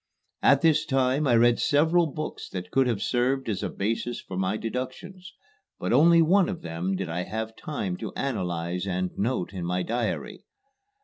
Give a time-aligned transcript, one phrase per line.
[0.41, 4.35] At this time I read several books that could have served as a basis for
[4.35, 5.31] my deductions,
[5.77, 9.83] but only one of them did I have time to analyze and note in my
[9.83, 10.43] diary.